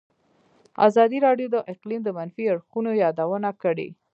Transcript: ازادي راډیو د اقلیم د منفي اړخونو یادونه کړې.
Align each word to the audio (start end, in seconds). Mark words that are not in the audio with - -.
ازادي 0.87 1.17
راډیو 1.27 1.47
د 1.51 1.57
اقلیم 1.73 2.01
د 2.03 2.09
منفي 2.17 2.43
اړخونو 2.53 2.91
یادونه 3.03 3.49
کړې. 3.63 3.89